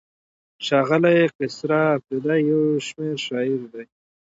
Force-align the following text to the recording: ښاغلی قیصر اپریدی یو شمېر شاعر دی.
ښاغلی 0.65 1.19
قیصر 1.37 1.69
اپریدی 1.95 2.39
یو 2.49 2.61
شمېر 2.87 3.15
شاعر 3.25 3.61
دی. 3.71 3.85